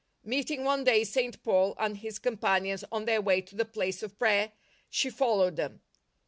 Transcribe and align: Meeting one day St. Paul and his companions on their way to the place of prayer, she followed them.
Meeting 0.23 0.63
one 0.63 0.83
day 0.83 1.03
St. 1.03 1.43
Paul 1.43 1.75
and 1.77 1.95
his 1.97 2.17
companions 2.17 2.83
on 2.91 3.05
their 3.05 3.21
way 3.21 3.39
to 3.41 3.53
the 3.55 3.65
place 3.65 4.01
of 4.01 4.17
prayer, 4.17 4.51
she 4.89 5.11
followed 5.11 5.57
them. 5.57 5.83